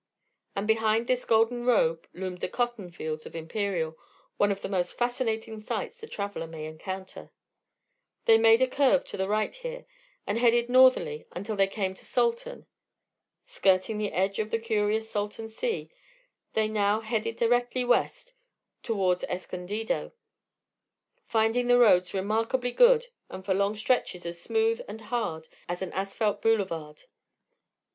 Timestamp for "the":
2.39-2.49, 4.61-4.67, 5.97-6.07, 9.17-9.27, 13.99-14.11, 14.49-14.57, 21.67-21.77